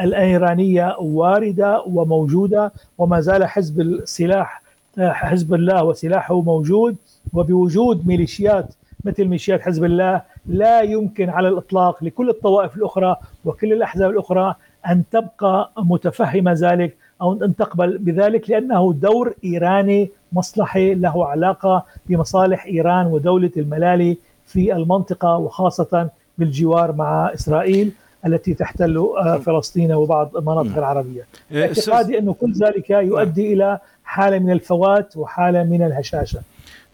[0.00, 4.62] الإيرانية واردة وموجودة وما زال حزب السلاح
[4.98, 6.96] حزب الله وسلاحه موجود
[7.32, 8.66] وبوجود ميليشيات
[9.04, 14.54] مثل ميليشيات حزب الله لا يمكن على الإطلاق لكل الطوائف الأخرى وكل الأحزاب الأخرى
[14.88, 22.66] أن تبقى متفهمة ذلك أو أن تقبل بذلك لأنه دور إيراني مصلحي له علاقة بمصالح
[22.66, 27.92] إيران ودولة الملالي في المنطقة وخاصة بالجوار مع إسرائيل
[28.26, 31.26] التي تحتل آه، فلسطين وبعض المناطق العربية.
[31.52, 36.40] إيه، اعتقادي أنه كل ذلك يؤدي إلى حالة من الفوات وحالة من الهشاشة.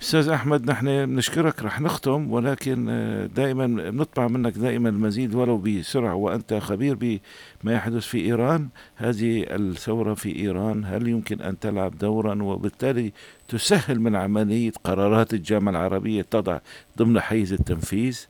[0.01, 6.15] أستاذ أحمد نحن بنشكرك رح نختم ولكن آه، دائما بنطمع منك دائما المزيد ولو بسرعة
[6.15, 8.69] وأنت خبير بما يحدث في إيران.
[8.97, 13.13] هذه الثورة في إيران هل يمكن أن تلعب دورا؟ وبالتالي
[13.49, 16.59] تسهل من عملية قرارات الجامعة العربية تضع
[16.99, 18.27] ضمن حيز التنفيذ؟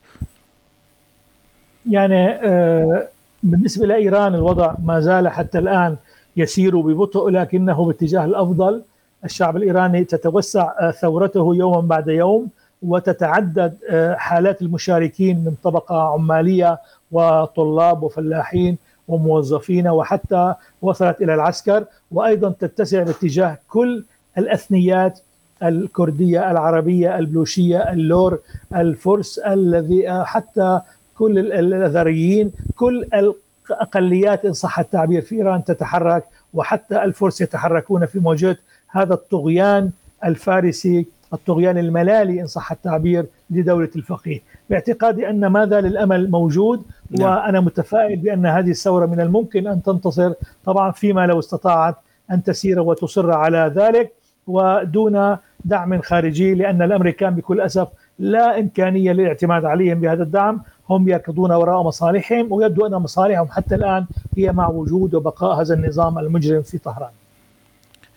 [1.89, 3.07] يعني آه،
[3.43, 5.97] بالنسبة لإيران الوضع ما زال حتى الآن
[6.37, 8.81] يسير ببطء لكنه باتجاه الأفضل.
[9.25, 12.47] الشعب الإيراني تتوسع آه، ثورته يوما بعد يوم
[12.81, 16.79] وتتعدد آه، حالات المشاركين من طبقة عمالية
[17.11, 21.85] وطلاب وفلاحين وموظفين وحتى وصلت إلى العسكر.
[22.11, 24.03] وأيضا تتسع باتجاه كل
[24.37, 25.19] الأثنيات
[25.63, 28.39] الكردية العربية البلوشية اللور
[28.75, 30.81] الفرس الذي حتى
[31.17, 38.57] كل الاذريين كل الأقليات إن صح التعبير في إيران تتحرك وحتى الفرس يتحركون في مواجهه
[38.91, 39.91] هذا الطغيان
[40.25, 47.29] الفارسي الطغيان الملالي إن صح التعبير لدولة الفقيه باعتقادي أن ما زال الأمل موجود نعم.
[47.29, 50.33] وأنا متفائل بأن هذه الثورة من الممكن أن تنتصر
[50.65, 51.95] طبعا فيما لو استطاعت
[52.31, 54.11] أن تسير وتصر على ذلك
[54.47, 57.87] ودون دعم خارجي لأن الامريكان بكل أسف
[58.19, 64.05] لا إمكانية للاعتماد عليهم بهذا الدعم هم يركضون وراء مصالحهم ويبدو أن مصالحهم حتى الآن
[64.37, 67.09] هي مع وجود وبقاء هذا النظام المجرم في طهران.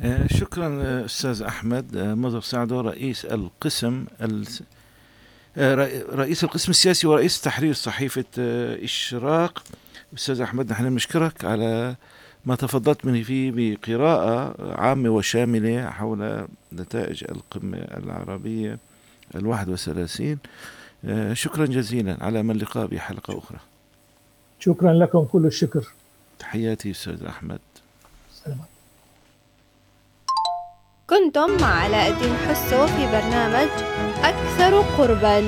[0.05, 4.05] آه، شكرا أستاذ أحمد آه، مظهر سعدو رئيس القسم
[5.57, 5.74] آه،
[6.12, 8.24] رئيس القسم السياسي ورئيس تحرير صحيفة
[8.84, 9.64] إشراق.
[10.14, 11.96] أستاذ أحمد نحن نشكرك على
[12.46, 18.78] ما تفضلت منه فيه بقراءة عامة وشاملة حول نتائج القمة العربية
[19.34, 20.38] الواحد وثلاثين.
[21.05, 22.16] آه، شكرا جزيلا.
[22.20, 23.59] على من اللقاء بحلقة أخرى.
[24.61, 25.24] شكرا لكم.
[25.24, 25.92] كل الشكر.
[26.38, 27.61] تحياتي أستاذ أحمد.
[28.44, 28.74] سلامات
[31.11, 33.68] كنتم مع علاء الدين حسو في برنامج
[34.24, 35.44] أكثر قرباً.